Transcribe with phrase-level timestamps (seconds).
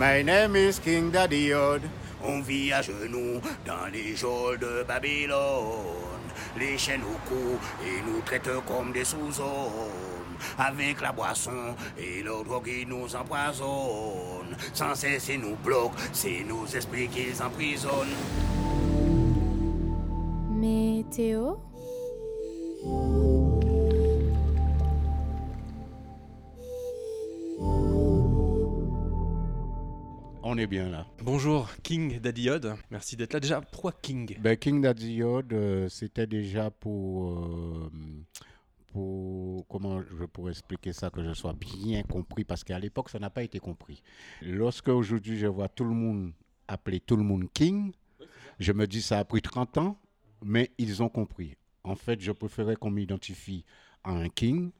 [0.00, 1.52] My name is King Daddy.
[2.24, 6.24] On vit à genoux dans les geôles de Babylone.
[6.58, 10.38] Les chaînes au cou et nous traitent comme des sous-hommes.
[10.56, 14.56] Avec la boisson et le drogue qui nous empoisonne.
[14.72, 18.16] Sans cesse ils nous bloquent, c'est nos esprits qu'ils emprisonnent.
[20.48, 21.56] Météo?
[30.52, 31.06] On est bien là.
[31.22, 33.38] Bonjour King Daddy Odd, merci d'être là.
[33.38, 34.36] Déjà, pourquoi King?
[34.40, 37.88] Ben, King Daddy Yod, euh, c'était déjà pour, euh,
[38.88, 39.64] pour.
[39.68, 43.30] Comment je pourrais expliquer ça que je sois bien compris Parce qu'à l'époque, ça n'a
[43.30, 44.02] pas été compris.
[44.42, 46.32] Lorsque aujourd'hui je vois tout le monde
[46.66, 47.92] appeler tout le monde King,
[48.58, 49.96] je me dis ça a pris 30 ans,
[50.44, 51.54] mais ils ont compris.
[51.84, 53.64] En fait, je préférais qu'on m'identifie
[54.02, 54.72] à un King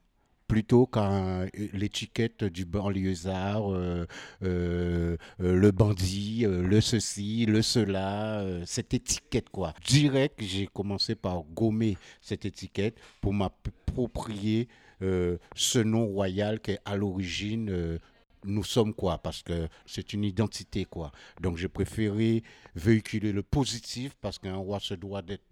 [0.51, 4.05] plutôt qu'à l'étiquette du banlieusard, euh,
[4.43, 9.75] euh, euh, le bandit, euh, le ceci, le cela, euh, cette étiquette quoi.
[9.87, 14.67] Direct, j'ai commencé par gommer cette étiquette pour m'approprier
[15.03, 17.71] euh, ce nom royal qui est à l'origine.
[17.71, 17.99] euh,
[18.45, 21.13] nous sommes quoi Parce que c'est une identité quoi.
[21.41, 22.43] Donc j'ai préféré
[22.75, 25.45] véhiculer le positif parce qu'un roi se doit d'être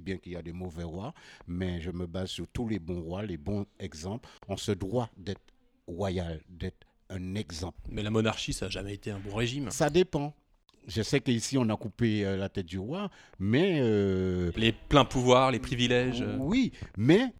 [0.00, 1.14] bien qu'il y a des mauvais rois,
[1.46, 4.28] mais je me base sur tous les bons rois, les bons exemples.
[4.48, 5.40] On se doit d'être
[5.86, 7.78] royal, d'être un exemple.
[7.90, 9.70] Mais la monarchie, ça n'a jamais été un bon régime.
[9.70, 10.34] Ça dépend.
[10.86, 13.78] Je sais qu'ici, on a coupé euh, la tête du roi, mais...
[13.80, 16.20] euh, Les pleins pouvoirs, les privilèges.
[16.20, 17.32] euh, oui, mais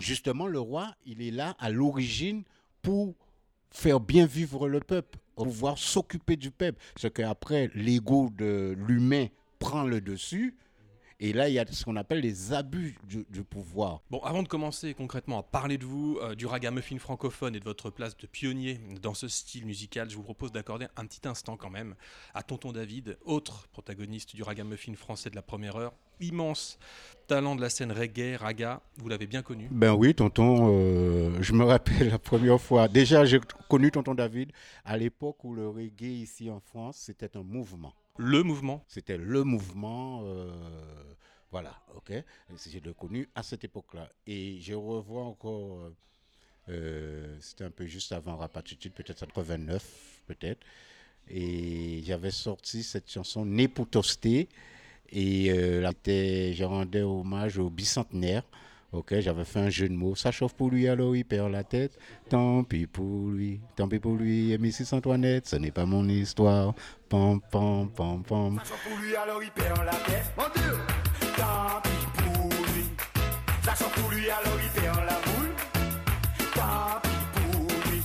[0.00, 2.42] justement, le roi, il est là à l'origine
[2.82, 3.14] pour
[3.70, 6.80] faire bien vivre le peuple, pouvoir s'occuper du peuple.
[6.96, 9.26] Ce qu'après, l'ego de l'humain
[9.60, 10.56] prend le dessus.
[11.20, 14.00] Et là, il y a ce qu'on appelle les abus du, du pouvoir.
[14.10, 17.64] Bon, avant de commencer concrètement à parler de vous, euh, du ragamuffin francophone et de
[17.64, 21.56] votre place de pionnier dans ce style musical, je vous propose d'accorder un petit instant
[21.56, 21.94] quand même
[22.34, 26.78] à Tonton David, autre protagoniste du ragamuffin français de la première heure, immense
[27.26, 29.68] talent de la scène reggae, raga, vous l'avez bien connu.
[29.70, 32.88] Ben oui, tonton, euh, je me rappelle la première fois.
[32.88, 34.52] Déjà, j'ai connu tonton David
[34.84, 37.94] à l'époque où le reggae ici en France, c'était un mouvement.
[38.16, 40.22] Le mouvement, C'était le mouvement.
[40.24, 40.52] euh,
[41.50, 42.12] voilà, ok.
[42.70, 44.08] J'ai le connu à cette époque-là.
[44.26, 45.80] Et je revois encore.
[45.80, 45.94] euh,
[46.70, 50.60] euh, C'était un peu juste avant Rapatitude, peut-être 89, peut-être.
[51.28, 54.48] Et j'avais sorti cette chanson Né pour toaster.
[55.10, 58.44] Et euh, là, je rendais hommage au bicentenaire.
[58.94, 60.14] Ok, j'avais fait un jeu de mots.
[60.14, 61.98] Ça chauffe pour lui, alors il perd la tête.
[62.28, 64.56] Tant pis pour lui, tant pis pour lui.
[64.56, 64.94] Mrs.
[64.94, 66.74] Antoinette, ce n'est pas mon histoire.
[67.08, 68.56] Pam, pam, pam, pam.
[68.58, 70.32] Ça chauffe pour lui, alors il perd la tête.
[70.38, 70.78] Mon Dieu,
[71.36, 72.84] tant pis pour lui.
[73.64, 75.54] Ça chauffe pour lui, alors il perd la boule.
[76.54, 78.02] Tant pis pour lui.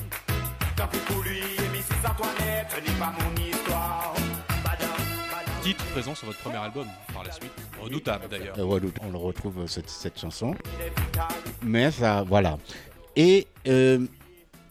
[0.75, 2.09] Tant pis pour lui, et Mrs.
[2.09, 3.38] Antoinette, ce n'est pas mon
[5.91, 7.51] présent sur votre premier album par la suite,
[7.81, 8.57] redoutable d'ailleurs.
[8.59, 8.79] Euh.
[9.01, 10.55] On le retrouve euh, cette, cette chanson.
[11.63, 12.57] Mais ça, voilà.
[13.15, 14.05] Et euh,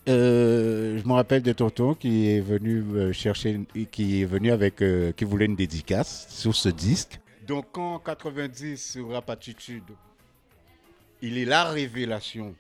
[0.09, 5.12] euh, je me rappelle de Tonton qui est venu chercher, qui est venu avec, euh,
[5.12, 7.21] qui voulait une dédicace sur ce disque.
[7.47, 9.85] Donc en 90 sur Rapatitude,
[11.21, 12.55] il est la révélation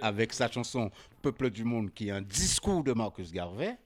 [0.00, 3.76] avec sa chanson Peuple du monde qui est un discours de Marcus Garvey.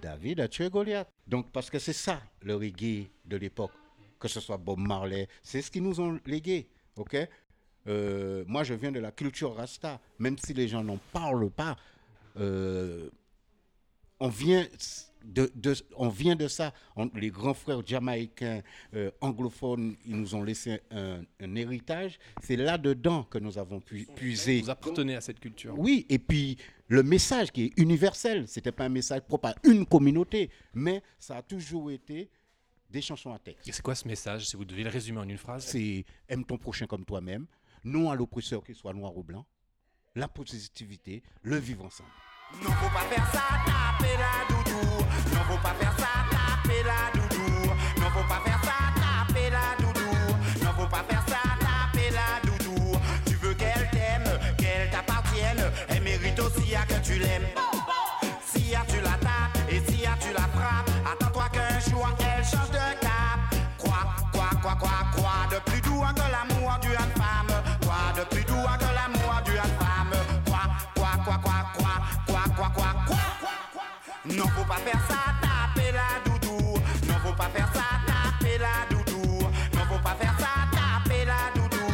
[0.00, 1.08] David a tué Goliath.
[1.26, 3.72] Donc parce que c'est ça le reggae de l'époque.
[4.18, 7.16] Que ce soit Bob Marley, c'est ce qu'ils nous ont légué, ok?
[7.86, 11.76] Euh, Moi, je viens de la culture Rasta, même si les gens n'en parlent pas,
[12.36, 13.08] euh,
[14.18, 14.66] on vient
[15.24, 16.72] de, de- on vient de ça.
[16.96, 18.62] On- les grands frères jamaïcains,
[18.94, 22.18] euh, anglophones, ils nous ont laissé un, un héritage.
[22.42, 24.60] C'est là-dedans que nous avons pu, puisé.
[24.60, 25.78] Vous appartenez à cette culture.
[25.78, 26.56] Oui, et puis
[26.88, 31.36] le message qui est universel, c'était pas un message propre à une communauté, mais ça
[31.36, 32.28] a toujours été
[32.90, 33.68] des chansons à texte.
[33.68, 36.44] Et c'est quoi ce message Si vous devez le résumer en une phrase, c'est aime
[36.44, 37.46] ton prochain comme toi-même,
[37.84, 39.46] non à l'oppresseur qu'il soit noir ou blanc,
[40.16, 42.10] la positivité, le vivre ensemble.
[42.62, 45.06] Não vou pra festa tá Pela Dudu.
[45.34, 48.00] Não vou pra festa tá Pela Dudu.
[48.00, 48.59] Não vou pra festa
[74.90, 76.74] faire ça, taper la doudou.
[77.06, 79.42] Non, faut pas faire ça, taper la doudou.
[79.74, 81.86] Non, faut pas faire ça, taper la doudou.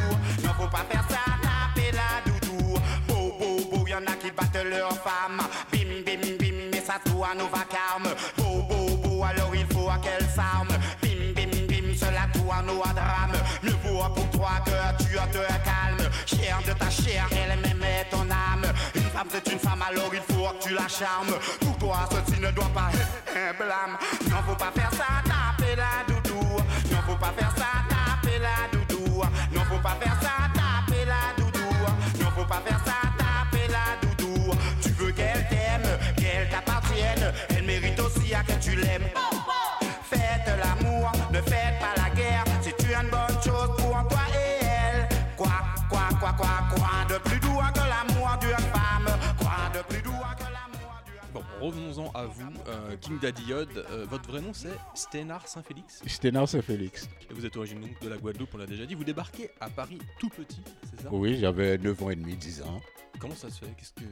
[0.45, 2.79] Non, faut pas faire ça, taper la doudou.
[3.09, 5.43] Beau, beau, beau, y'en a qui battent leurs femmes.
[5.73, 8.13] Bim, bim, bim, mais ça tourne à nos vacarmes.
[8.39, 10.75] Beau, alors il faut à quelle s'arme?
[11.03, 13.41] Bim, bim, bim, cela tourne à nos drames.
[13.63, 16.11] Mieux vaut pour toi que tu te calme.
[16.25, 17.29] Cher de ta chair,
[20.67, 21.39] tu la charmes.
[21.61, 23.97] Pour toi, ceci ne doit pas être blâme.
[24.31, 26.57] Non, faut pas faire ça, taper la doudou.
[26.91, 29.23] Non, faut pas faire ça, taper la doudou.
[29.53, 32.21] Non, faut pas faire ça, taper la doudou.
[32.21, 34.55] Non, faut pas faire ça, taper la doudou.
[34.83, 37.33] Tu veux qu'elle t'aime, qu'elle t'appartienne.
[37.51, 39.09] Elle mérite aussi à que tu l'aimes.
[51.61, 53.69] Revenons-en à vous, euh, King Daddy Yod.
[53.91, 57.08] Euh, votre vrai nom c'est Sténard Saint-Félix Sténard Saint-Félix.
[57.31, 58.94] et vous êtes originaire de la Guadeloupe, on l'a déjà dit.
[58.94, 61.08] Vous débarquez à Paris tout petit, c'est ça?
[61.12, 62.81] Oui, j'avais 9 ans et demi, 10 ans.
[63.19, 63.73] Comment ça se fait?
[63.79, 64.03] Qu'est-ce que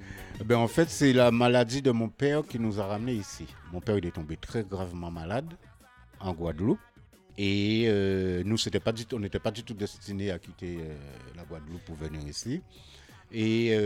[0.41, 3.47] Eh Ben, en fait, c'est la maladie de mon père qui nous a ramenés ici.
[3.73, 5.52] Mon père, il est tombé très gravement malade
[6.20, 6.81] en Guadeloupe.
[7.37, 10.79] Et euh, nous, c'était pas du tout, on n'était pas du tout destinés à quitter
[11.37, 12.62] la Guadeloupe pour venir ici.
[13.32, 13.76] Et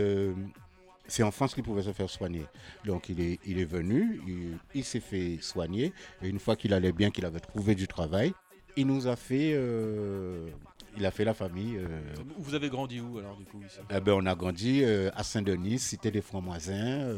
[1.09, 2.45] c'est en France qu'il pouvait se faire soigner.
[2.85, 5.93] Donc, il est, il est venu, il, il s'est fait soigner.
[6.21, 8.33] Et une fois qu'il allait bien, qu'il avait trouvé du travail,
[8.77, 10.47] il nous a fait, euh,
[10.95, 11.75] il a fait la famille.
[11.77, 11.99] euh,
[12.37, 13.79] Vous avez grandi où alors du coup ici?
[13.89, 17.17] Eh ben, on a grandi euh, à Saint-Denis, Cité des Francs-Moisins.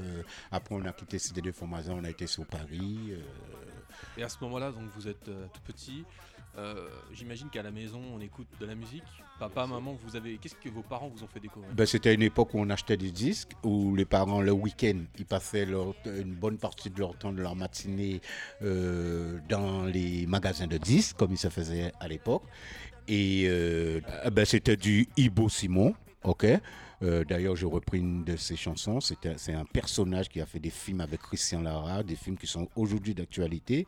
[0.51, 3.13] après, on a quitté Cité des Francs-Moisins, on a été sur Paris.
[4.17, 6.03] Et à ce moment-là, donc vous êtes tout petit.
[7.13, 9.03] J'imagine qu'à la maison, on écoute de la musique?
[9.41, 10.37] Papa, maman, vous avez.
[10.37, 12.95] Qu'est-ce que vos parents vous ont fait découvrir ben, C'était une époque où on achetait
[12.95, 15.63] des disques, où les parents, le week-end, ils passaient
[16.05, 18.21] une bonne partie de leur temps, de leur matinée,
[18.61, 22.43] euh, dans les magasins de disques, comme il se faisait à l'époque.
[23.07, 23.99] Et euh,
[24.31, 26.45] ben, c'était du Ibo Simon, ok?
[27.03, 28.99] Euh, D'ailleurs, j'ai repris une de ses chansons.
[29.01, 32.67] C'est un personnage qui a fait des films avec Christian Lara, des films qui sont
[32.75, 33.85] aujourd'hui d'actualité.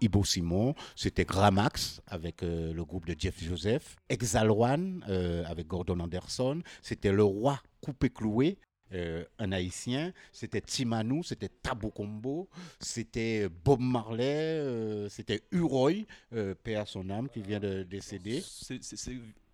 [0.00, 6.00] Ibo Simon, c'était Gramax avec euh, le groupe de Jeff Joseph, Exalwan euh, avec Gordon
[6.00, 8.58] Anderson, c'était Le Roi Coupé Cloué.
[8.92, 12.48] euh, un haïtien, c'était Timanou, c'était Tabou Combo,
[12.80, 18.42] c'était Bob Marley, c'était Uroy, euh, à son âme, qui vient de décéder.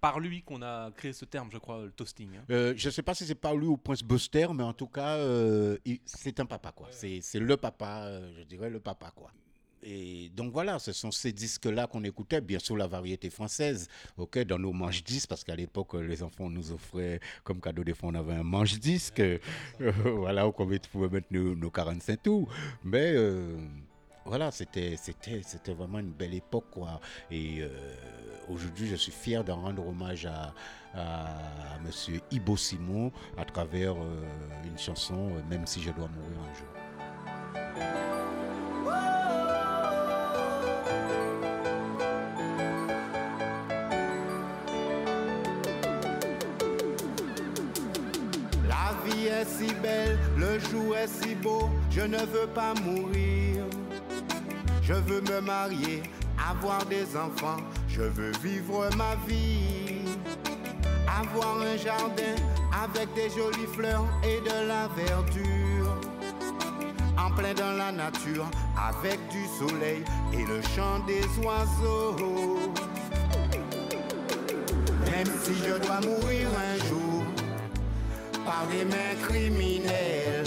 [0.07, 2.29] Par lui qu'on a créé ce terme, je crois, le toasting.
[2.37, 2.45] hein.
[2.51, 4.87] Euh, je ne sais pas si c'est par lui ou Prince Buster, mais en tout
[4.87, 6.87] cas, euh, c'est un papa, quoi.
[6.93, 9.33] C'est c'est le papa, euh, je dirais le papa, quoi.
[9.83, 14.39] Et donc voilà, ce sont ces disques-là qu'on écoutait, bien sûr la variété française, ok,
[14.45, 18.15] dans nos manches-disques, parce qu'à l'époque, les enfants nous offraient comme cadeau des fois, on
[18.15, 19.39] avait un manche-disque, euh,
[20.05, 22.49] voilà, où on pouvait mettre nos, nos 45 tours.
[22.85, 23.13] Mais
[24.27, 24.97] voilà, c'était
[25.69, 26.65] vraiment une belle époque.
[27.31, 27.69] Et euh,
[28.49, 30.53] aujourd'hui, je suis fier d'en rendre hommage à,
[30.95, 34.25] à Monsieur Ibo Simon à travers euh,
[34.65, 36.67] une chanson, euh, Même si je dois mourir un jour.
[48.69, 53.56] La vie est si belle, le jour est si beau, je ne veux pas mourir.
[54.87, 56.01] Je veux me marier,
[56.49, 57.57] avoir des enfants,
[57.89, 60.17] je veux vivre ma vie.
[61.09, 62.37] Avoir un jardin
[62.85, 66.01] avec des jolies fleurs et de la verdure.
[67.19, 72.61] En plein dans la nature, avec du soleil et le chant des oiseaux.
[75.11, 77.25] Même si je dois mourir un jour,
[78.45, 80.45] par des mains criminelles.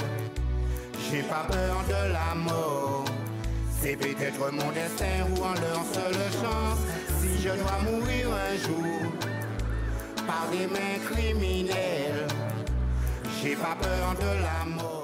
[1.11, 3.18] J'ai pas peur de la mort.
[3.81, 6.79] C'est peut-être mon destin ou en leur seule chance.
[7.21, 9.11] Si je dois mourir un jour,
[10.29, 12.27] par des mains criminelles.
[13.41, 14.98] J'ai pas peur de la mort.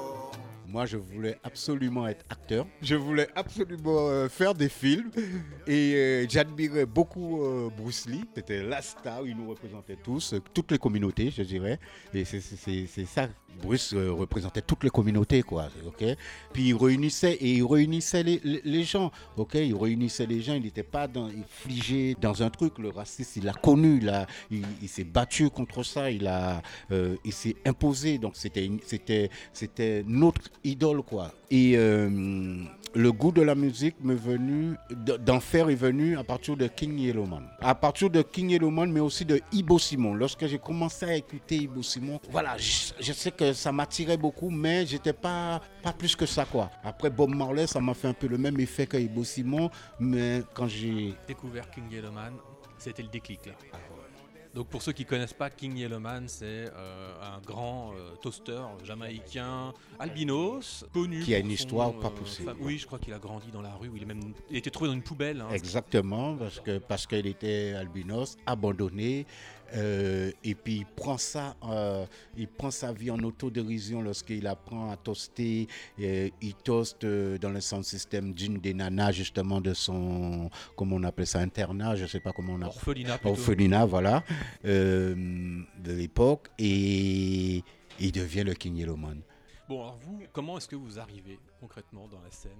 [0.75, 2.67] Moi, je voulais absolument être acteur.
[2.81, 5.09] Je voulais absolument euh, faire des films.
[5.67, 8.25] Et euh, j'admirais beaucoup euh, Bruce Lee.
[8.35, 9.25] C'était la star.
[9.25, 11.79] Il nous représentait tous, toutes les communautés, je dirais.
[12.13, 13.29] Et c'est- ça.
[13.63, 15.69] Bruce représentait toutes les communautés, quoi.
[15.87, 16.03] Ok?
[16.51, 19.13] Puis il réunissait et il réunissait les, gens.
[19.37, 19.53] Ok?
[19.53, 20.55] Il réunissait les gens.
[20.55, 21.29] Il n'était pas dans,
[22.19, 22.77] dans un truc.
[22.79, 24.01] Le racisme, il l'a connu.
[24.01, 26.11] Il, il, il s'est battu contre ça.
[26.11, 26.61] Il a,
[27.23, 28.17] il s'est imposé.
[28.17, 31.31] Donc c'était, c'était, c'était notre idole, quoi.
[31.51, 32.09] Et euh,
[32.93, 36.97] le goût de la musique m'est venu, d'en faire est venu à partir de King
[36.97, 37.43] Yellowman.
[37.61, 40.13] À partir de King Yellowman, mais aussi de Ibo Simon.
[40.13, 44.49] Lorsque j'ai commencé à écouter Ibo Simon, voilà, je, je sais que ça m'attirait beaucoup,
[44.49, 46.69] mais j'étais pas, pas plus que ça, quoi.
[46.83, 49.69] Après Bob Marley, ça m'a fait un peu le même effet que Ibo Simon,
[49.99, 52.33] mais quand j'ai Découvert King Yellowman,
[52.77, 53.53] c'était le déclic là.
[54.55, 59.73] Donc pour ceux qui connaissent pas King Yellowman, c'est euh, un grand euh, toaster jamaïcain,
[59.99, 61.19] albinos, connu.
[61.19, 63.61] Qui a une son, histoire pas euh, femme- Oui, je crois qu'il a grandi dans
[63.61, 63.89] la rue.
[63.89, 65.41] où Il a même, il a été trouvé dans une poubelle.
[65.41, 65.49] hein.
[65.51, 69.25] Exactement, parce que parce qu'il était albinos, abandonné,
[69.73, 72.05] euh, et puis il prend ça, euh,
[72.37, 75.67] il prend sa vie en autodérision lorsqu'il apprend à toaster.
[75.99, 81.03] euh, il toaste dans le sound system d'une des nanas justement de son, comment on
[81.03, 82.67] appelle ça, internat, je sais pas comment on appelle.
[82.67, 83.29] Orphelinat plutôt.
[83.29, 84.23] Orphelinat, voilà,
[84.65, 85.15] euh,
[85.83, 87.63] de l'époque, et
[87.99, 89.21] il devient le King Yellowman.
[89.67, 92.51] Bon, alors vous, comment est-ce que vous arrivez concrètement dans la scène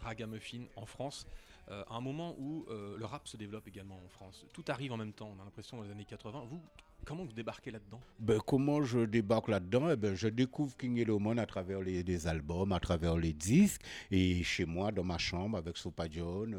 [0.00, 1.26] ragamuffin en France?
[1.70, 4.44] Euh, à un moment où euh, le rap se développe également en France.
[4.52, 6.44] Tout arrive en même temps, on a l'impression dans les années 80.
[6.48, 6.60] Vous,
[7.04, 8.00] comment vous débarquez là-dedans?
[8.18, 9.90] Ben, comment je débarque là-dedans?
[9.90, 14.42] Eh ben, Je découvre King Yellowman à travers les, albums, à travers les disques, et
[14.42, 16.54] chez moi, dans ma chambre, avec Sopa John,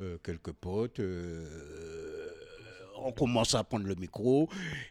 [0.00, 1.00] euh, quelques potes,
[2.96, 4.48] on commence à prendre le micro,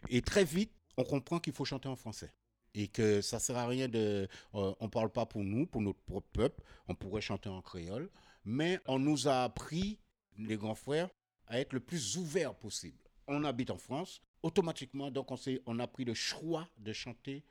[0.08, 2.32] et très vite, on comprend qu'il faut chanter en français.
[2.76, 4.26] Et que ça sert à rien de...
[4.54, 8.10] euh, on parle pas pour nous, pour notre propre peuple, on pourrait chanter en créole,
[8.44, 9.98] mais on nous a appris,
[10.36, 11.10] les grands frères,
[11.46, 12.98] à être le plus ouvert possible.
[13.26, 15.28] On habite en France, automatiquement, donc
[15.66, 17.44] on, a pris le choix de chanter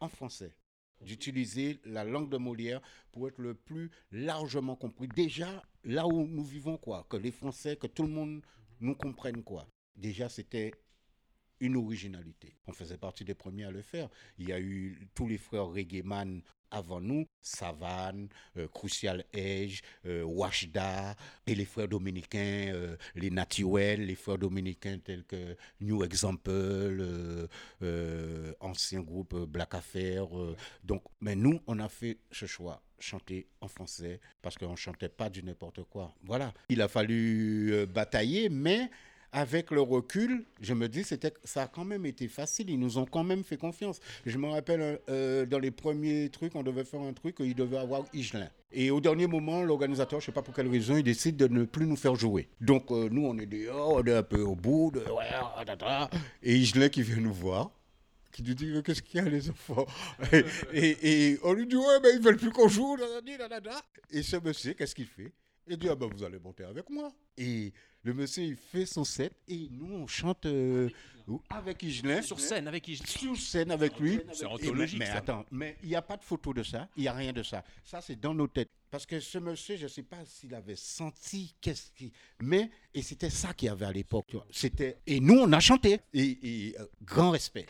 [0.00, 0.56] en français,
[1.00, 2.80] d'utiliser la langue de Molière
[3.12, 5.08] pour être le plus largement compris.
[5.08, 8.42] Déjà, là où nous vivons, quoi, que les Français, que tout le monde
[8.80, 9.66] nous comprenne, quoi.
[9.96, 10.72] Déjà, c'était
[11.60, 12.56] une originalité.
[12.66, 14.10] On faisait partie des premiers à le faire.
[14.38, 16.42] Il y a eu tous les frères reggaeman
[16.74, 21.14] avant nous, Savane, euh, Crucial Edge, euh, Washda,
[21.46, 27.48] et les frères dominicains, euh, les Natuel, les frères dominicains tels que New Example,
[27.82, 30.26] euh, ancien groupe Black Affair.
[30.82, 35.30] donc, mais nous, on a fait ce choix, chanter en français, parce qu'on chantait pas
[35.30, 36.12] du n'importe quoi.
[36.24, 36.52] Voilà.
[36.68, 38.90] Il a fallu batailler, mais
[39.34, 42.70] avec le recul, je me dis c'était ça a quand même été facile.
[42.70, 43.98] Ils nous ont quand même fait confiance.
[44.24, 47.78] Je me rappelle euh, dans les premiers trucs, on devait faire un truc, il devait
[47.78, 48.48] avoir Igelin.
[48.70, 51.64] Et au dernier moment, l'organisateur, je sais pas pour quelle raison, il décide de ne
[51.64, 52.48] plus nous faire jouer.
[52.60, 56.08] Donc euh, nous, on est dehors, on est un peu au bout, ah, da, da.
[56.40, 57.72] et Igelin qui vient nous voir.
[58.30, 59.86] Qui nous dit, qu'est-ce qu'il y a les enfants
[60.72, 62.96] et, on lui dit, ouais, mais ils veulent plus qu'on joue.
[64.10, 65.32] Et ce monsieur, qu'est-ce qu'il fait?
[65.66, 67.10] Il dit, ah ben vous allez monter avec moi.
[67.38, 70.90] Et le monsieur, il fait son set et nous, on chante euh,
[71.48, 72.20] avec Igelin.
[72.20, 74.20] Sur scène avec qui Sur scène avec lui.
[74.32, 76.88] C'est Et anthologique, Mais, mais attends, mais il n'y a pas de photo de ça,
[76.96, 77.64] il n'y a rien de ça.
[77.82, 78.70] Ça, c'est dans nos têtes.
[78.90, 82.12] Parce que ce monsieur, je ne sais pas s'il avait senti qu'est-ce qui.
[82.40, 84.36] Mais, et c'était ça qu'il y avait à l'époque.
[84.52, 84.98] C'était.
[85.06, 86.00] Et nous, on a chanté.
[86.12, 87.66] Et, et, euh, grand respect.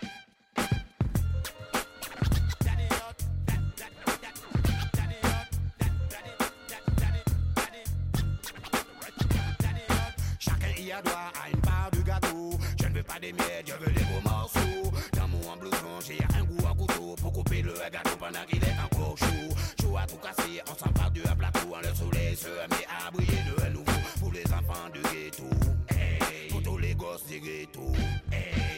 [20.60, 21.76] À casser, on s'empare du plateau.
[21.82, 25.44] Le soleil se met à briller de nouveau pour les enfants du ghetto.
[25.90, 27.92] Hey, pour tous les gosses du ghetto.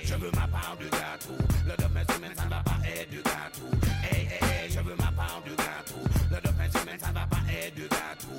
[0.04, 1.36] Je veux ma part du gâteau.
[1.66, 3.70] Le demain semaine, ça ne va pas être du gâteau.
[4.10, 4.28] Hey,
[4.70, 6.00] je veux ma part du gâteau.
[6.30, 8.36] Le demain semaine, ça ne va pas être du gâteau.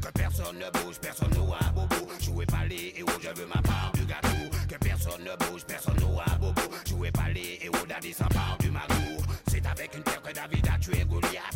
[0.00, 2.08] Que personne ne bouge, personne n'aura bobo.
[2.20, 4.50] Jouez pas les héros, je veux ma part du gâteau.
[4.68, 6.62] Que personne ne bouge, personne n'aura bobo.
[6.88, 9.22] Jouez pas les héros, Daddy s'empare du magot.
[9.48, 11.55] C'est avec une terre que David a tué Goliath.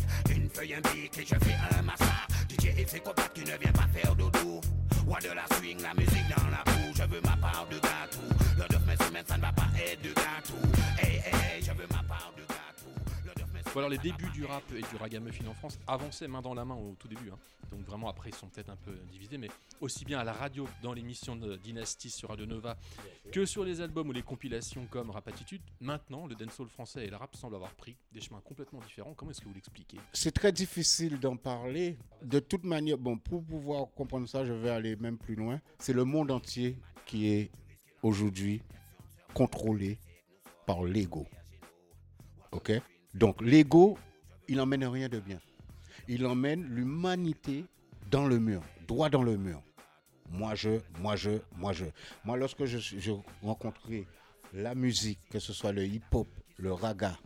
[0.61, 2.27] Feuille, un pic et je fais un massacre.
[2.47, 4.61] DJ et ses copains, tu ne viens pas faire dodo.
[5.07, 5.50] Roi de la
[13.73, 16.27] Le 9 mai Bon, alors les débuts du rap et du ragamuffin en France avançaient
[16.27, 17.29] main dans la main au tout début.
[17.31, 17.37] hein.
[17.71, 19.47] Donc vraiment après ils sont peut-être un peu divisés, mais
[19.79, 22.75] aussi bien à la radio dans l'émission de Dynasty sur Radio Nova
[23.31, 27.09] que sur les albums ou les compilations comme Rap Attitude, maintenant le dancehall français et
[27.09, 29.13] le rap semblent avoir pris des chemins complètement différents.
[29.13, 29.97] Comment est-ce que vous l'expliquez?
[30.11, 31.97] C'est très difficile d'en parler.
[32.23, 35.61] De toute manière, bon, pour pouvoir comprendre ça, je vais aller même plus loin.
[35.79, 37.51] C'est le monde entier qui est
[38.03, 38.61] aujourd'hui
[39.33, 39.97] contrôlé
[40.65, 41.25] par l'ego.
[42.51, 42.73] OK?
[43.13, 43.97] Donc l'ego,
[44.47, 45.39] il n'emmène rien de bien.
[46.07, 47.65] Il emmène l'humanité
[48.09, 49.61] dans le mur, droit dans le mur.
[50.29, 51.85] Moi je, moi je, moi je.
[52.23, 54.05] Moi lorsque je, je rencontrais
[54.53, 56.27] la musique, que ce soit le hip-hop,
[56.57, 57.17] le raga,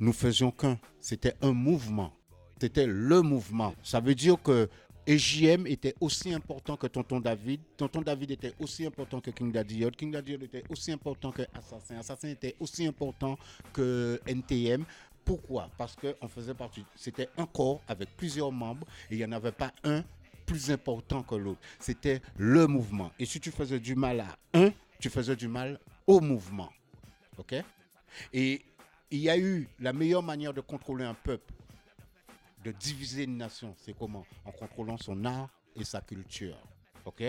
[0.00, 0.78] nous faisions qu'un.
[1.00, 2.12] C'était un mouvement.
[2.60, 3.74] C'était le mouvement.
[3.82, 4.68] Ça veut dire que
[5.06, 7.60] EJM était aussi important que Tonton David.
[7.76, 9.84] Tonton David était aussi important que King Daddy.
[9.96, 11.98] King Daddy était aussi important que Assassin.
[11.98, 13.38] Assassin était aussi important
[13.72, 14.84] que NTM.
[15.24, 15.70] Pourquoi?
[15.76, 16.84] Parce qu'on faisait partie.
[16.94, 20.02] C'était un corps avec plusieurs membres et il n'y en avait pas un
[20.46, 21.60] plus important que l'autre.
[21.78, 23.10] C'était le mouvement.
[23.18, 24.70] Et si tu faisais du mal à un,
[25.00, 26.70] tu faisais du mal au mouvement.
[27.38, 27.54] OK?
[28.32, 28.62] Et
[29.10, 31.52] il y a eu la meilleure manière de contrôler un peuple,
[32.64, 34.24] de diviser une nation, c'est comment?
[34.44, 36.56] En contrôlant son art et sa culture.
[37.04, 37.22] OK?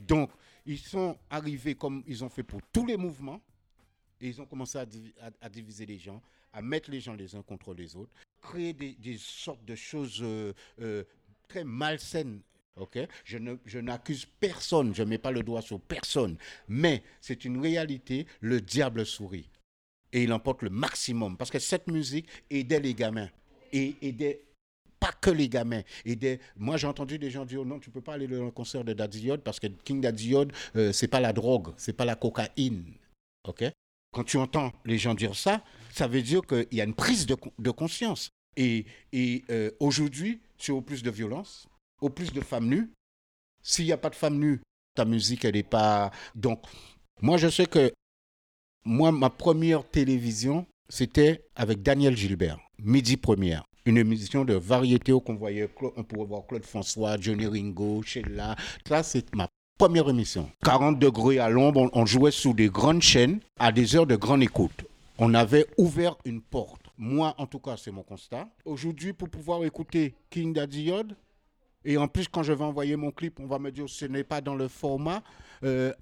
[0.00, 0.30] Donc,
[0.66, 3.40] ils sont arrivés comme ils ont fait pour tous les mouvements,
[4.20, 6.20] et ils ont commencé à, divi- à- à diviser les gens,
[6.52, 8.10] à mettre les gens les uns contre les autres,
[8.40, 11.04] créer des, sortes de choses euh, euh,
[11.48, 12.40] très malsaines.
[12.76, 12.98] ok?
[13.24, 16.36] Je ne- je n'accuse personne, je ne mets pas le doigt sur personne,
[16.68, 19.48] mais c'est une réalité, le diable sourit.
[20.12, 23.30] Et il emporte le maximum, parce que cette musique aidait les gamins,
[23.72, 24.42] et aidait
[25.02, 25.82] pas que les gamins.
[26.04, 26.38] Aidait...
[26.56, 28.84] Moi, j'ai entendu des gens dire, oh non, tu peux pas aller dans le concert
[28.84, 32.04] de Daddy Yod, parce que King Daddy Yod, euh, c'est pas la drogue, c'est pas
[32.04, 32.84] la cocaïne.
[33.44, 33.64] ok?
[34.12, 37.26] Quand tu entends les gens dire ça, ça veut dire qu'il y a une prise
[37.26, 38.30] de conscience.
[38.56, 41.66] Et, et euh, aujourd'hui, c'est au plus de violence,
[42.00, 42.90] au plus de femmes nues.
[43.62, 44.60] S'il n'y a pas de femmes nues,
[44.94, 46.10] ta musique, elle n'est pas...
[46.34, 46.62] Donc,
[47.20, 47.90] moi, je sais que
[48.84, 53.64] moi, ma première télévision, c'était avec Daniel Gilbert, Midi Première.
[53.84, 58.54] Une émission de variété où on, pouvait voir Claude François, Johnny Ringo, Sheila.
[58.86, 60.48] Ça, c'est ma première émission.
[60.64, 64.42] 40 degrés à l'ombre, on, jouait sous des grandes chaînes à des heures de grande
[64.42, 64.84] écoute.
[65.18, 66.82] On avait ouvert une porte.
[66.96, 68.48] Moi, en tout cas, c'est mon constat.
[68.64, 70.92] Aujourd'hui, pour pouvoir écouter King Daddy
[71.84, 74.24] et en plus, quand je vais envoyer mon clip, on va me dire ce n'est
[74.24, 75.22] pas dans le format.
[75.64, 75.92] Euh,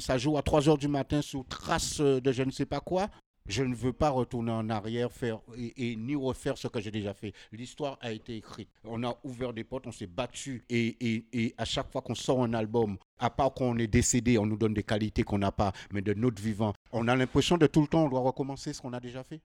[0.00, 3.08] ça joue à 3 heures du matin sous trace de je ne sais pas quoi.
[3.46, 6.90] Je ne veux pas retourner en arrière faire et, et ni refaire ce que j'ai
[6.90, 7.34] déjà fait.
[7.52, 8.70] L'histoire a été écrite.
[8.84, 10.64] On a ouvert des portes, on s'est battu.
[10.70, 14.38] Et, et- et à chaque fois qu'on sort un album, à part qu'on est décédé,
[14.38, 17.58] on nous donne des qualités qu'on n'a pas, mais de notre vivant, on a l'impression
[17.58, 19.42] de tout le temps, on doit recommencer ce qu'on a déjà fait.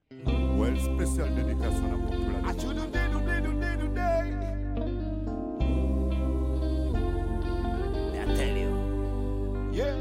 [0.56, 3.80] Well, spécial dédicace à la population.
[8.14, 8.70] I tell you.
[9.72, 9.94] Yeah.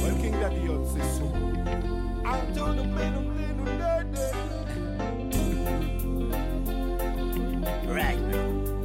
[0.00, 0.68] Well, King Daddy
[7.86, 8.18] Right,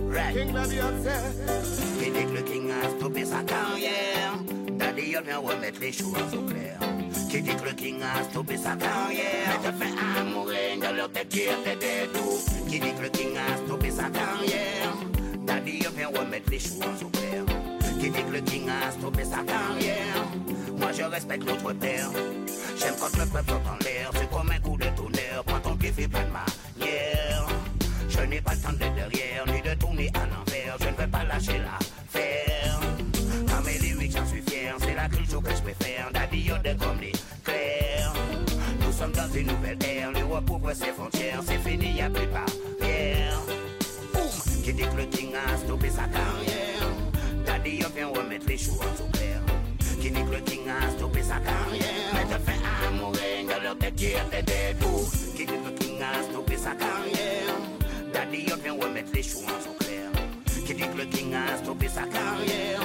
[0.08, 0.34] right.
[0.36, 2.04] King Yod, c'est.
[2.04, 4.34] Qui dit que le King a stoppé sa carrière
[4.74, 6.78] Daddy Yod vient remettre les choses au clair
[7.32, 11.12] Qui dit que le King a stoppé sa carrière Mais te fait amourer de leur
[11.12, 12.38] tête qui était des doux
[12.70, 14.94] Qui dit que le King a stoppé sa carrière
[15.48, 17.44] Daddy Yod vient remettre les choses au clair
[18.00, 20.28] Qui dit que le King a stoppé sa carrière
[20.78, 22.12] Moi je respecte notre père
[22.82, 25.76] J'aime quand le peuple saute en l'air C'est comme un coup de tonnerre Prends ton
[25.76, 27.48] pied, fais plein de manière
[28.12, 30.78] je n'ai pas le temps de derrière, ni de tourner à l'envers.
[30.80, 32.80] Je ne vais pas lâcher l'affaire.
[33.48, 34.76] Comme les lyrics, j'en suis fier.
[34.80, 36.10] C'est la culture que je préfère.
[36.34, 37.14] Yoda comme les
[37.44, 38.14] clairs.
[38.86, 40.12] Nous sommes dans une nouvelle ère.
[40.12, 41.42] L'Europe ouvre ses frontières.
[41.46, 43.40] C'est fini, y a plus de barrière.
[44.64, 46.88] Qui dit que le King a stoppé sa carrière.
[47.46, 49.21] Daddy Yoda vient remettre les choses au clair.
[50.02, 51.86] Qui dit que le King a stoppé sa carrière.
[52.14, 55.08] Mais te fait amourer de leur tête qui était des doux.
[55.36, 57.54] Qui dit que le King a stoppé sa carrière.
[58.12, 60.10] Daddy Yoda vient remettre les choses au clair.
[60.66, 62.82] Qui dit que le King a stoppé sa carrière.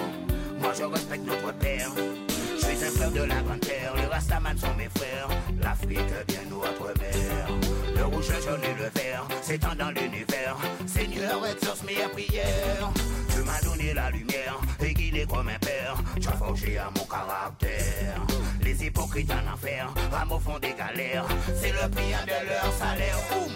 [0.61, 1.90] Moi je respecte notre père.
[2.61, 3.94] Je suis un frère de la grande terre.
[3.96, 5.29] Les Rastaman sont mes frères.
[5.62, 7.48] L'Afrique bien notre mère.
[7.96, 10.59] Le rouge, le jaune et le vert s'étend dans l'univers.
[10.87, 12.92] Seigneur, exauce mes prières.
[13.46, 15.96] M'as donné la lumière et guidé comme un père.
[16.20, 18.20] Tu as forgé à mon caractère.
[18.61, 21.26] Les hypocrites en enfer, rament au fond des galères.
[21.54, 23.18] C'est le prix de leur salaire.
[23.30, 23.52] Boum!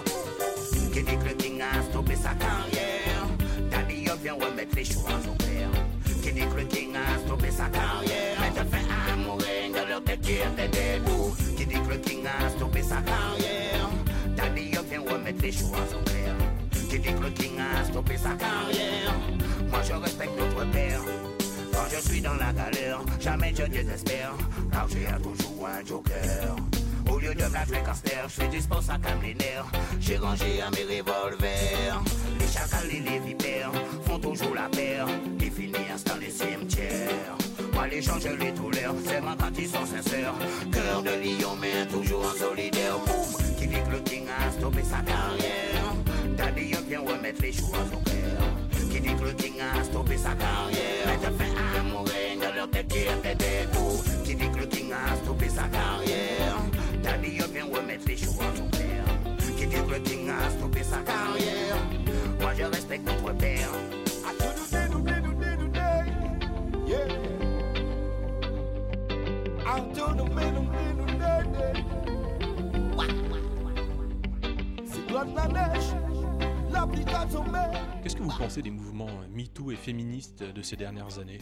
[1.21, 3.27] Que le King a stoppé sa carrière
[3.71, 5.05] Daddy vient remettre les choses
[6.23, 10.05] Qui dit que le King a stoppé sa carrière Mais te fait amourir de leur
[10.05, 13.89] tête qui était dit que le King a stoppé sa carrière
[14.37, 16.35] Daddy vient remettre les choses au clair
[16.99, 19.15] que le King a stoppé sa carrière
[19.71, 21.01] Moi je respecte notre père
[21.73, 24.33] quand je suis dans la galère, jamais je désespère,
[24.71, 26.57] car j'ai toujours un joker.
[27.11, 29.67] Au lieu de casters, je suis dispo ça calme les nerfs.
[29.99, 32.03] J'ai rangé à mes revolvers.
[32.39, 33.73] Les chacals et les vipères
[34.05, 35.07] font toujours la paire.
[35.39, 37.37] Qui finissent dans les cimetières.
[37.73, 40.35] Moi les gens je les tolère, c'est moi quand ils sont sincères.
[40.71, 42.99] Cœur de lion mais toujours en solidaire.
[43.07, 45.95] Boum, qui dit que le king a stoppé sa carrière.
[46.37, 48.10] Daddy Yob vient remettre les choses au
[49.01, 49.01] clair.
[49.01, 51.07] Qui dit que le king a stoppé sa carrière.
[51.07, 53.71] Mais te fait amourir de leur tête qui était des
[78.63, 81.39] des mouvements euh, MeToo et féministes de ces dernières années.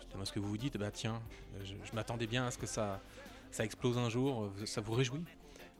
[0.00, 1.20] Justement, est-ce que vous vous dites, bah tiens,
[1.56, 3.00] euh, je, m'attendais bien à ce que ça,
[3.50, 5.24] ça explose un jour, euh, ça vous réjouit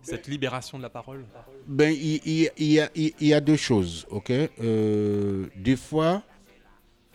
[0.03, 1.25] cette libération de la parole?
[1.67, 4.31] Ben, il, y a, deux choses, ok?
[4.31, 6.23] Euh, Des fois,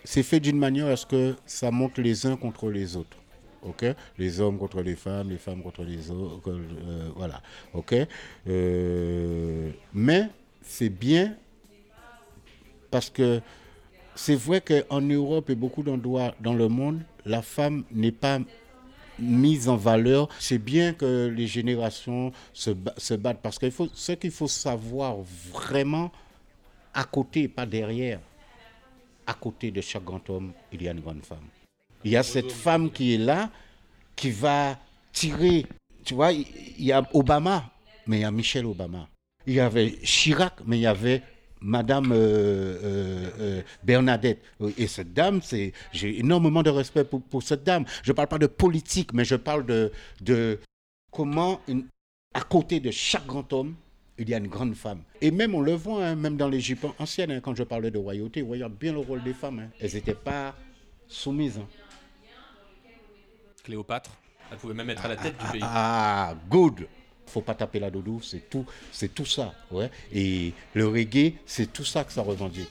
[0.04, 3.18] c'est fait d'une manière à ce que ça monte les uns contre les autres,
[3.64, 3.86] ok?
[4.18, 7.42] Les hommes contre les femmes, les femmes contre les autres, euh, voilà,
[7.74, 7.96] ok?
[8.48, 10.30] Euh, Mais
[10.62, 11.36] c'est bien
[12.92, 13.42] parce que
[14.14, 18.40] c'est vrai qu'en Europe et beaucoup d'endroits dans le monde, la femme n'est pas
[19.18, 20.28] mise en valeur.
[20.40, 24.48] C'est bien que les générations se, ba- se battent parce qu'il faut ce qu'il faut
[24.48, 25.18] savoir
[25.52, 26.12] vraiment
[26.94, 28.20] à côté, pas derrière.
[29.26, 31.46] À côté de chaque grand homme, il y a une grande femme.
[32.04, 33.50] Il y a cette femme qui est là,
[34.16, 34.78] qui va
[35.14, 35.66] tirer.
[36.04, 37.72] Tu vois, il y a Obama,
[38.08, 39.08] mais il y a Michelle Obama.
[39.46, 41.22] Il y avait Chirac, mais il y avait
[41.62, 42.16] Madame euh,
[42.84, 44.42] euh, euh, Bernadette.
[44.78, 47.86] Et cette dame, c'est, j'ai énormément de respect pour, pour cette dame.
[48.04, 50.60] Je ne parle pas de politique, mais je parle de, de
[51.12, 51.86] comment, une-
[52.34, 53.76] à côté de chaque grand homme,
[54.18, 55.02] il y a une grande femme.
[55.22, 57.98] Et même, on le voit, hein, même dans l'Égypte ancienne, hein, quand je parlais de
[57.98, 59.60] royauté, on voyait bien le rôle des femmes.
[59.60, 59.70] hein.
[59.80, 60.56] Elles n'étaient pas
[61.08, 61.58] soumises.
[61.60, 61.68] hein.
[63.64, 64.12] Cléopâtre,
[64.52, 65.62] elle pouvait même être à la tête du pays.
[65.64, 66.88] Ah, good.
[67.32, 69.90] Faut pas taper la doudou, c'est tout, c'est tout ça, ouais.
[70.14, 72.70] Et le reggae, c'est tout ça que ça revendique.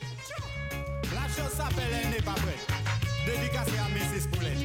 [1.15, 2.67] La chose s'appelle Elle n'est pas prête.
[3.25, 4.29] Dédicacé à Mrs.
[4.29, 4.53] Poulet.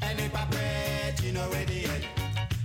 [0.00, 2.08] Elle n'est pas prête, you know ready yet.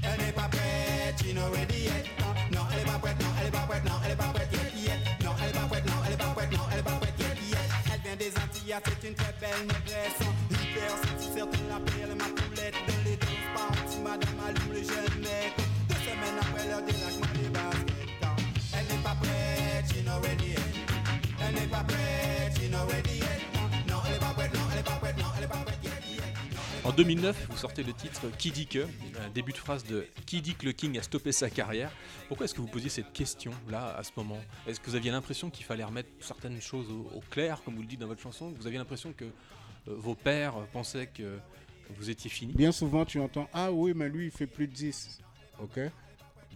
[0.04, 2.06] Elle n'est pas prête, you know ready yet.
[2.20, 4.32] Non, non, elle est pas prête, non, elle est pas prête, non, elle est pas
[4.34, 5.00] prête yet, yet.
[5.24, 7.20] Non, elle est pas prête, non, elle est pas prête, non, elle est pas prête
[7.20, 7.58] yet, yet.
[7.94, 10.37] Elle vient des Antilles, c'est une très belle maîtresse.
[26.98, 28.88] 2009, vous sortez le titre Qui dit que
[29.24, 31.92] Un début de phrase de Qui dit que le King a stoppé sa carrière
[32.28, 34.40] Pourquoi est-ce que vous posiez cette question là à ce moment?
[34.66, 37.88] Est-ce que vous aviez l'impression qu'il fallait remettre certaines choses au, clair, comme vous le
[37.88, 38.52] dites dans votre chanson?
[38.58, 39.30] Vous aviez l'impression que euh,
[39.86, 41.38] vos pères pensaient que
[41.96, 42.54] vous étiez fini?
[42.54, 45.20] Bien souvent, tu entends Ah oui, mais lui, il fait plus de 10.
[45.60, 45.80] OK?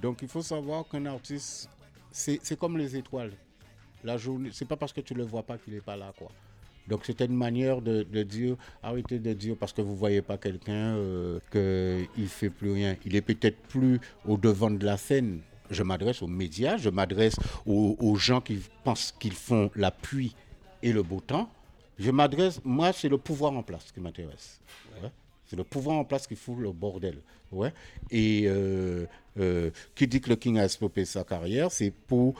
[0.01, 1.69] Donc, il faut savoir qu'un artiste,
[2.11, 3.33] c'est comme les étoiles.
[4.03, 6.31] La journée, c'est pas parce que tu le vois pas qu'il n'est pas là, quoi.
[6.87, 10.95] Donc, c'était une manière de, dire Arrêtez de dire parce que vous voyez pas quelqu'un
[10.95, 12.95] euh, qu'il fait plus rien.
[13.05, 15.41] Il est peut-être plus au devant de la scène.
[15.69, 20.35] Je m'adresse aux médias, je m'adresse aux, gens qui pensent qu'ils font la pluie
[20.83, 21.49] et le beau temps.
[21.97, 24.59] Je m'adresse, moi, c'est le pouvoir en place qui m'intéresse.
[25.45, 27.17] C'est le pouvoir en place qui fout le bordel.
[27.51, 27.73] Ouais.
[28.09, 29.05] Et euh,
[29.37, 32.35] euh, qui dit que le King a stoppé sa carrière, c'est pour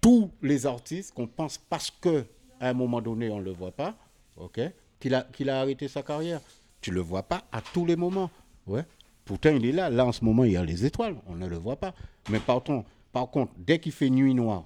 [0.00, 2.24] tous les artistes qu'on pense parce que
[2.60, 3.94] à un moment donné on ne le voit pas,
[4.36, 4.60] ok,
[5.00, 6.40] qu'il a, qu'il a arrêté sa carrière.
[6.80, 8.30] Tu le vois pas à tous les moments.
[8.66, 8.84] Ouais?
[9.24, 9.90] Pourtant il est là.
[9.90, 11.94] Là en ce moment il y a les étoiles, on ne le voit pas.
[12.30, 14.64] Mais par contre, par contre dès qu'il fait nuit noire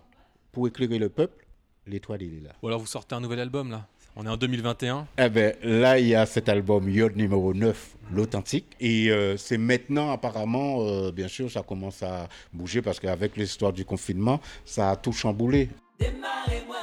[0.53, 1.47] pour éclairer le peuple,
[1.87, 2.51] l'étoile il est là.
[2.63, 5.07] Ou alors vous sortez un nouvel album là On est en 2021.
[5.19, 8.67] Eh ben, là, il y a cet album Yod numéro 9, l'authentique.
[8.81, 13.73] Et euh, c'est maintenant, apparemment, euh, bien sûr, ça commence à bouger parce qu'avec l'histoire
[13.73, 15.69] du confinement, ça a tout chamboulé.
[15.99, 16.79] Démarrez-moi.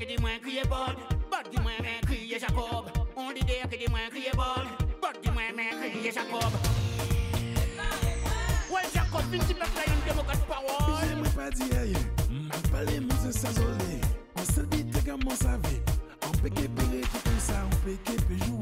[0.00, 0.96] que dis moins crier bol,
[1.30, 2.86] bot dis moins mais crier Jacob.
[3.16, 4.64] On dit que dis moins crier bol,
[5.00, 6.52] bot dis moins mais crier Jacob.
[8.72, 10.94] Ouais Jacob, fin tu plaques une démocrate parole.
[11.02, 11.96] Je m'ai pas dit aïe,
[12.30, 12.70] m'a mm.
[12.72, 14.00] parlé mise sa zolé.
[14.36, 15.82] On se dit que mon savé,
[16.26, 18.59] on peut qu'épiller tout comme ça, on peut qu'épiller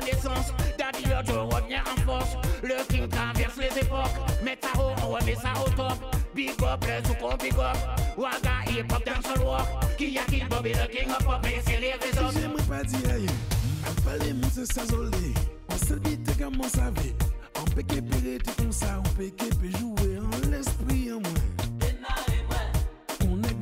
[0.00, 2.36] reconnaissance, Daddy Yod, je reviens en force.
[2.62, 4.16] Le king traverse les époques.
[4.76, 5.98] Haut, on remet ça au top.
[6.34, 7.76] Big up, le sous big up.
[8.16, 9.66] Waga, hip hop, dancehall rock.
[9.96, 11.40] Qui a kill Bobby, le king of pop.
[11.42, 12.30] Mais c'est les réseaux.
[12.32, 13.32] J'aimerais pas dire rien,
[13.82, 15.34] m'a parlé, mais c'est ça zolé.
[15.68, 17.02] On se dit que comment ça va.
[17.60, 21.30] On peut qu'épiler tout comme ça, on peut qu'épiler jouer en l'esprit en moi.
[23.22, 23.52] On est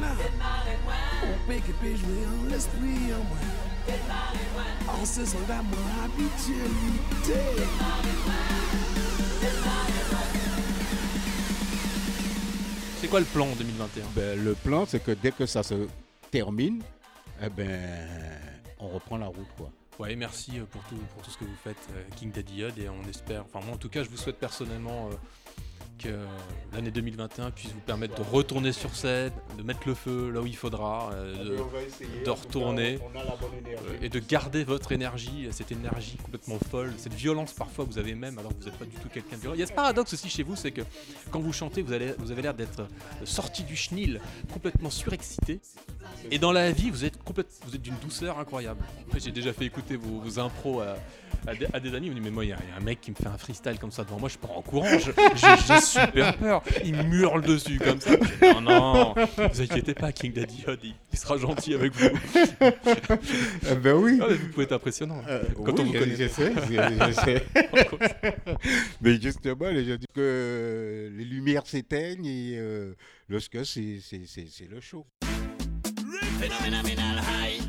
[0.00, 0.08] là.
[1.22, 3.67] On peut que peut jouer en l'esprit en moi.
[5.26, 5.62] Soldat.
[13.00, 15.88] C'est quoi le plan en 2021 Ben, le plan, c'est que dès que ça se
[16.30, 16.82] termine,
[17.42, 17.80] eh ben,
[18.78, 19.70] on reprend la route, quoi.
[19.98, 22.78] Ouais, merci euh, pour tout, pour tout ce que vous faites, euh, King Daddy Odd,
[22.78, 25.14] et on espère, enfin moi en tout cas, je vous souhaite personnellement euh,
[25.98, 26.08] que
[26.72, 30.46] l'année 2021 puisse vous permettre de retourner sur scène, de mettre le feu là où
[30.46, 32.98] il faudra, euh, de- de retourner.
[33.90, 37.98] euh, et de garder votre énergie, cette énergie complètement folle, cette violence parfois que vous
[37.98, 39.54] avez même alors que vous n'êtes pas du tout quelqu'un de violent.
[39.56, 40.82] Il y a ce paradoxe aussi chez vous, c'est que
[41.30, 42.86] quand vous chantez, vous, allez, vous avez l'air d'être euh,
[43.24, 44.20] sorti du chenil,
[44.52, 45.60] complètement surexcité.
[46.30, 48.84] Et dans la vie, vous êtes, complète- vous êtes d'une douceur incroyable.
[49.16, 50.96] J'ai déjà fait écouter vos, vos impros à,
[51.46, 52.06] à des, à des amis.
[52.06, 53.16] Ils me disent Mais moi, il y, a il y a un mec qui me
[53.16, 54.86] fait un freestyle comme ça devant moi, je pars en courant.
[54.98, 55.56] je- j'ai
[55.88, 56.62] super peur.
[56.84, 58.10] Il me hurle dessus comme ça.
[58.42, 59.14] Non, non,
[59.52, 62.08] vous inquiétez pas, King Daddy Odd, il, il sera gentil avec vous.
[63.70, 64.18] Eh ben oui.
[64.22, 65.22] Ah, mais vous pouvez être impressionnant.
[65.28, 67.46] Euh, Quand on vous connaît je sais, je- je sais.
[69.00, 72.94] Mais justement, les gens disent que les lumières s'éteignent et euh,
[73.28, 75.06] lorsque c'est c'est- c'est- c'est le show.
[76.40, 77.60] Phenomenal high.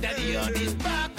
[0.00, 0.32] Daddy
[0.64, 1.10] is back.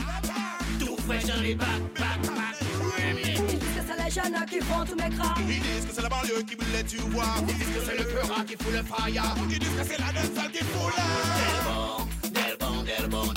[0.79, 3.66] Too fresh on the back, back, back.
[4.07, 5.35] Ils disent que c'est les jeunes qui font tous mes crats.
[5.39, 7.35] Ils disent que c'est la banlieue qui voulait tu voir.
[7.41, 9.35] Ils disent que c'est le Peura qui fout le fire.
[9.49, 10.93] Ils disent que c'est la danse qui fout.
[12.33, 13.27] Delbon, Delbon, Delbon.
[13.27, 13.33] Au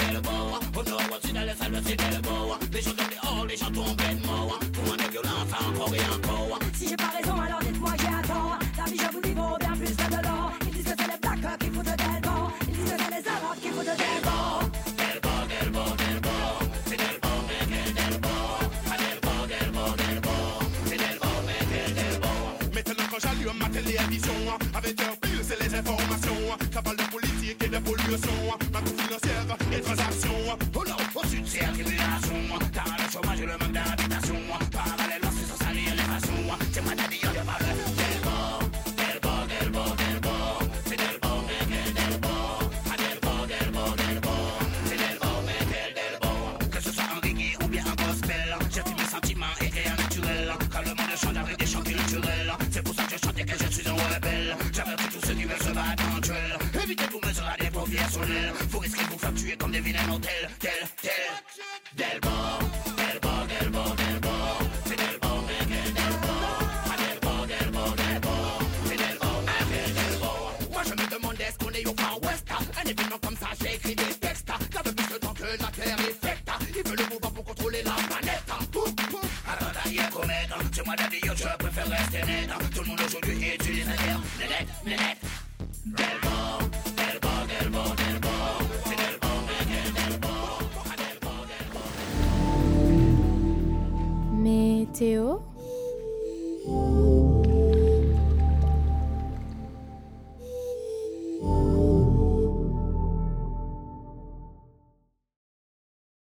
[54.80, 56.82] J'avertis tous ceux qui veulent se battre entre elles.
[56.82, 58.52] Évitez vous mesurer des paupières sur l'aile.
[58.70, 60.48] Vous risquez de vous faire tuer comme des vilains hôtels.
[60.58, 60.89] Tel, tel.